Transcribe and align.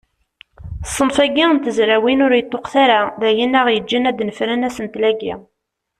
Ṣṣenf-agi 0.89 1.45
n 1.55 1.57
tezrawin 1.63 2.23
ur 2.25 2.33
yeṭṭuqet 2.35 2.75
ara, 2.83 2.99
d 3.19 3.21
ayen 3.29 3.57
aɣ-yeǧǧen 3.59 4.07
ad 4.09 4.15
d-nefren 4.17 4.65
asentel-agi. 4.67 5.33